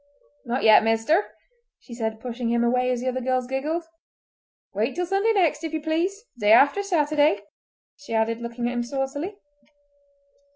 "Not 0.45 0.63
yet, 0.63 0.83
mister!" 0.83 1.27
she 1.79 1.93
said, 1.93 2.19
pushing 2.19 2.49
him 2.49 2.63
away, 2.63 2.89
as 2.89 3.01
the 3.01 3.07
other 3.09 3.21
girls 3.21 3.45
giggled. 3.45 3.83
"Wait 4.73 4.95
till 4.95 5.05
Sunday 5.05 5.31
next, 5.33 5.63
if 5.63 5.73
you 5.73 5.79
please—the 5.83 6.43
day 6.43 6.53
after 6.53 6.81
Saturday!" 6.81 7.41
she 7.97 8.15
added, 8.15 8.41
looking 8.41 8.65
at 8.65 8.73
him 8.73 8.81
saucily. 8.81 9.35